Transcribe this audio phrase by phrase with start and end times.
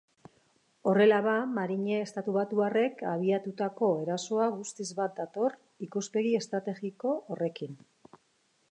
[0.91, 5.59] Horrela ba, marine estatubatuarrek abiatutako erasoa guztiz bat dator
[5.91, 7.81] ikuspegi estrategiko horrekin.